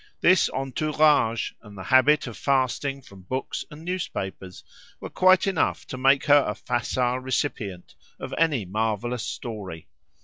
This 0.19 0.49
entourage 0.49 1.51
and 1.61 1.77
the 1.77 1.83
habit 1.83 2.25
of 2.25 2.35
fasting 2.35 3.03
from 3.03 3.21
books 3.21 3.63
and 3.69 3.83
newspapers 3.85 4.63
were 4.99 5.11
quite 5.11 5.45
enough 5.45 5.85
to 5.85 5.95
make 5.99 6.25
her 6.25 6.43
a 6.47 6.55
facile 6.55 7.19
recipient 7.19 7.93
of 8.19 8.33
any 8.35 8.65
marvellous 8.65 9.21
story. 9.27 9.85